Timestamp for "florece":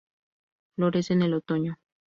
0.75-1.13